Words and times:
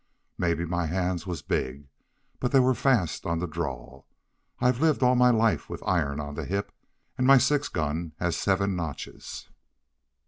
Maybe 0.35 0.65
my 0.65 0.87
hands 0.87 1.27
was 1.27 1.43
big, 1.43 1.87
but 2.39 2.51
they 2.51 2.59
were 2.59 2.73
fast 2.73 3.23
on 3.27 3.37
the 3.37 3.45
draw. 3.45 4.01
I've 4.59 4.81
lived 4.81 5.03
all 5.03 5.13
my 5.13 5.29
life 5.29 5.69
with 5.69 5.83
iron 5.85 6.19
on 6.19 6.33
the 6.33 6.43
hip, 6.45 6.71
and 7.19 7.27
my 7.27 7.37
six 7.37 7.69
gun 7.69 8.13
has 8.17 8.35
seven 8.35 8.75
notches. 8.75 9.47